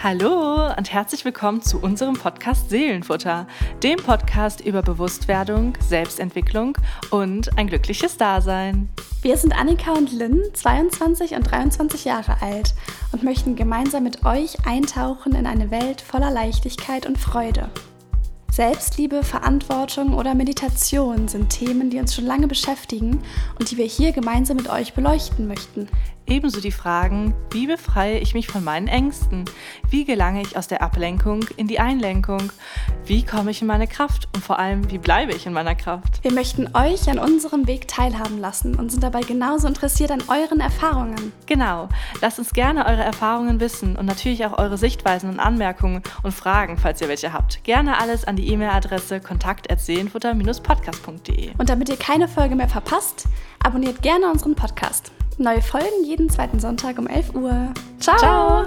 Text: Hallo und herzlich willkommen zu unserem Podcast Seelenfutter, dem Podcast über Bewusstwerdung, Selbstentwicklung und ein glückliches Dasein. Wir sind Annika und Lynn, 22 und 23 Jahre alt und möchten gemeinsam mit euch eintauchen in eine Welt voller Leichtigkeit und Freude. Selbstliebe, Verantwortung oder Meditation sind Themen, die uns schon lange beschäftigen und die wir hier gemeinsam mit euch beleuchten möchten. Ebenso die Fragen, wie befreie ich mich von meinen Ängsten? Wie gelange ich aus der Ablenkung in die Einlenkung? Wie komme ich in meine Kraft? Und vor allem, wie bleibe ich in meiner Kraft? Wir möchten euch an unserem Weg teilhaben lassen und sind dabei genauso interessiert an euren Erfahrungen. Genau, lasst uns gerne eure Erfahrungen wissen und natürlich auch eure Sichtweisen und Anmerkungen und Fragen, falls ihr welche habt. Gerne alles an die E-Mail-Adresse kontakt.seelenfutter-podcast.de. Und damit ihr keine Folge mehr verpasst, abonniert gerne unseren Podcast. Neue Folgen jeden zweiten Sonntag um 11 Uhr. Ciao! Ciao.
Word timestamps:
Hallo 0.00 0.72
und 0.76 0.92
herzlich 0.92 1.24
willkommen 1.24 1.60
zu 1.60 1.80
unserem 1.80 2.14
Podcast 2.14 2.70
Seelenfutter, 2.70 3.48
dem 3.82 3.96
Podcast 3.96 4.60
über 4.60 4.80
Bewusstwerdung, 4.80 5.72
Selbstentwicklung 5.80 6.78
und 7.10 7.58
ein 7.58 7.66
glückliches 7.66 8.16
Dasein. 8.16 8.90
Wir 9.22 9.36
sind 9.36 9.58
Annika 9.58 9.94
und 9.94 10.12
Lynn, 10.12 10.40
22 10.54 11.34
und 11.34 11.50
23 11.50 12.04
Jahre 12.04 12.40
alt 12.40 12.74
und 13.10 13.24
möchten 13.24 13.56
gemeinsam 13.56 14.04
mit 14.04 14.24
euch 14.24 14.64
eintauchen 14.64 15.34
in 15.34 15.48
eine 15.48 15.72
Welt 15.72 16.00
voller 16.00 16.30
Leichtigkeit 16.30 17.04
und 17.04 17.18
Freude. 17.18 17.68
Selbstliebe, 18.52 19.24
Verantwortung 19.24 20.14
oder 20.14 20.36
Meditation 20.36 21.26
sind 21.26 21.50
Themen, 21.50 21.90
die 21.90 21.98
uns 21.98 22.14
schon 22.14 22.24
lange 22.24 22.46
beschäftigen 22.46 23.22
und 23.58 23.70
die 23.70 23.76
wir 23.76 23.84
hier 23.86 24.12
gemeinsam 24.12 24.58
mit 24.58 24.70
euch 24.70 24.94
beleuchten 24.94 25.48
möchten. 25.48 25.88
Ebenso 26.28 26.60
die 26.60 26.72
Fragen, 26.72 27.32
wie 27.52 27.66
befreie 27.66 28.18
ich 28.18 28.34
mich 28.34 28.48
von 28.48 28.62
meinen 28.62 28.86
Ängsten? 28.86 29.46
Wie 29.88 30.04
gelange 30.04 30.42
ich 30.42 30.58
aus 30.58 30.68
der 30.68 30.82
Ablenkung 30.82 31.46
in 31.56 31.68
die 31.68 31.80
Einlenkung? 31.80 32.52
Wie 33.06 33.24
komme 33.24 33.50
ich 33.50 33.62
in 33.62 33.66
meine 33.66 33.86
Kraft? 33.86 34.28
Und 34.34 34.44
vor 34.44 34.58
allem, 34.58 34.90
wie 34.90 34.98
bleibe 34.98 35.32
ich 35.32 35.46
in 35.46 35.54
meiner 35.54 35.74
Kraft? 35.74 36.22
Wir 36.22 36.32
möchten 36.32 36.68
euch 36.74 37.08
an 37.08 37.18
unserem 37.18 37.66
Weg 37.66 37.88
teilhaben 37.88 38.38
lassen 38.38 38.74
und 38.74 38.90
sind 38.90 39.02
dabei 39.02 39.22
genauso 39.22 39.66
interessiert 39.66 40.10
an 40.10 40.22
euren 40.28 40.60
Erfahrungen. 40.60 41.32
Genau, 41.46 41.88
lasst 42.20 42.38
uns 42.38 42.52
gerne 42.52 42.84
eure 42.84 43.04
Erfahrungen 43.04 43.58
wissen 43.58 43.96
und 43.96 44.04
natürlich 44.04 44.44
auch 44.44 44.58
eure 44.58 44.76
Sichtweisen 44.76 45.30
und 45.30 45.40
Anmerkungen 45.40 46.02
und 46.22 46.32
Fragen, 46.32 46.76
falls 46.76 47.00
ihr 47.00 47.08
welche 47.08 47.32
habt. 47.32 47.64
Gerne 47.64 47.98
alles 47.98 48.26
an 48.26 48.36
die 48.36 48.48
E-Mail-Adresse 48.48 49.20
kontakt.seelenfutter-podcast.de. 49.20 51.52
Und 51.56 51.70
damit 51.70 51.88
ihr 51.88 51.96
keine 51.96 52.28
Folge 52.28 52.54
mehr 52.54 52.68
verpasst, 52.68 53.24
abonniert 53.64 54.02
gerne 54.02 54.30
unseren 54.30 54.54
Podcast. 54.54 55.10
Neue 55.38 55.62
Folgen 55.62 56.04
jeden 56.04 56.28
zweiten 56.28 56.58
Sonntag 56.58 56.98
um 56.98 57.06
11 57.06 57.34
Uhr. 57.36 57.72
Ciao! 58.00 58.16
Ciao. 58.18 58.66